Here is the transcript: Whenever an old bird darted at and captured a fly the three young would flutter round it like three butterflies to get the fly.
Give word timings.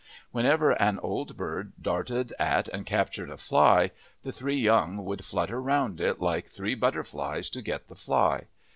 Whenever 0.31 0.71
an 0.81 0.97
old 0.97 1.37
bird 1.37 1.73
darted 1.79 2.33
at 2.39 2.67
and 2.69 2.87
captured 2.87 3.29
a 3.29 3.37
fly 3.37 3.91
the 4.23 4.31
three 4.31 4.57
young 4.57 5.05
would 5.05 5.23
flutter 5.23 5.61
round 5.61 6.01
it 6.01 6.19
like 6.19 6.47
three 6.47 6.73
butterflies 6.73 7.51
to 7.51 7.61
get 7.61 7.85
the 7.85 7.93
fly. 7.95 8.47